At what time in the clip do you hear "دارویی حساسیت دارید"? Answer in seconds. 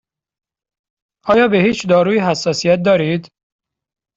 1.89-3.27